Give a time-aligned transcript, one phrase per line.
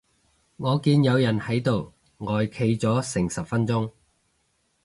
[0.57, 3.91] 我見有人喺度呆企咗成十分鐘